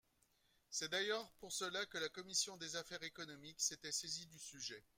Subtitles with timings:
[0.71, 4.83] C’est d’ailleurs pour cela que la commission des affaires économiques s’était saisie du sujet.